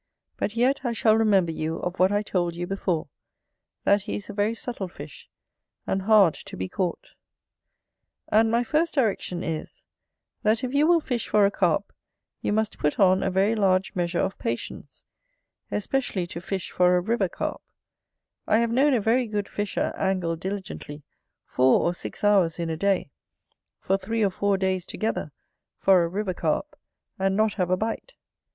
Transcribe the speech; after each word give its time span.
But 0.35 0.55
yet 0.55 0.81
I 0.83 0.93
shall 0.93 1.15
remember 1.15 1.51
you 1.51 1.75
of 1.77 1.99
what 1.99 2.11
I 2.11 2.23
told 2.23 2.55
you 2.55 2.65
before, 2.65 3.07
that 3.83 4.01
he 4.01 4.15
is 4.15 4.31
a 4.31 4.33
very 4.33 4.55
subtil 4.55 4.87
fish, 4.89 5.29
and 5.85 6.01
hard 6.01 6.33
to 6.33 6.57
be 6.57 6.67
caught. 6.67 7.13
And 8.27 8.49
my 8.49 8.63
first 8.63 8.95
direction 8.95 9.43
is, 9.43 9.83
that 10.41 10.63
if 10.63 10.73
you 10.73 10.87
will 10.87 11.01
fish 11.01 11.27
for 11.27 11.45
a 11.45 11.51
Carp, 11.51 11.93
you 12.41 12.51
must 12.51 12.79
put 12.79 12.99
on 12.99 13.21
a 13.21 13.29
very 13.29 13.53
large 13.53 13.93
measure 13.95 14.17
of 14.17 14.39
patience, 14.39 15.05
especially 15.69 16.25
to 16.25 16.41
fish 16.41 16.71
for 16.71 16.97
a 16.97 16.99
river 16.99 17.29
Carp: 17.29 17.61
I 18.47 18.57
have 18.57 18.71
known 18.71 18.95
a 18.95 18.99
very 19.01 19.27
good 19.27 19.47
fisher 19.47 19.93
angle 19.95 20.35
diligently 20.35 21.03
four 21.45 21.79
or 21.79 21.93
six 21.93 22.23
hours 22.23 22.57
in 22.57 22.71
a 22.71 22.75
day, 22.75 23.11
for 23.77 23.97
three 23.99 24.23
or 24.23 24.31
four 24.31 24.57
days 24.57 24.83
together, 24.83 25.31
for 25.77 26.03
a 26.03 26.07
river 26.07 26.33
Carp, 26.33 26.75
and 27.19 27.37
not 27.37 27.53
have 27.53 27.69
a 27.69 27.77
bite. 27.77 28.15